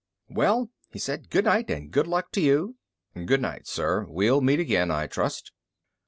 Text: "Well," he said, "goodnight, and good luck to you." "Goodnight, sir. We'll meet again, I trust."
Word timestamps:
"Well," 0.29 0.71
he 0.89 0.97
said, 0.97 1.29
"goodnight, 1.29 1.69
and 1.69 1.91
good 1.91 2.07
luck 2.07 2.31
to 2.31 2.41
you." 2.41 2.75
"Goodnight, 3.13 3.67
sir. 3.67 4.05
We'll 4.09 4.41
meet 4.41 4.59
again, 4.59 4.89
I 4.89 5.05
trust." 5.05 5.51